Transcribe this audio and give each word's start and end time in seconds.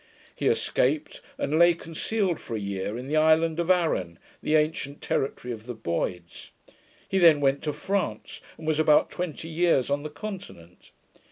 He 0.35 0.47
escaped, 0.47 1.21
and 1.37 1.59
lay 1.59 1.75
concealed 1.75 2.39
for 2.39 2.55
a 2.55 2.59
year 2.59 2.97
in 2.97 3.07
the 3.07 3.17
island 3.17 3.59
of 3.59 3.69
Arran, 3.69 4.17
the 4.41 4.55
ancient 4.55 4.99
territory 4.99 5.53
of 5.53 5.67
the 5.67 5.75
Boyds. 5.75 6.49
He 7.07 7.19
then 7.19 7.39
went 7.39 7.61
to 7.61 7.71
France, 7.71 8.41
and 8.57 8.65
was 8.65 8.79
about 8.79 9.11
twenty 9.11 9.47
years 9.47 9.91
on 9.91 10.01
the 10.01 10.09
continent. 10.09 10.89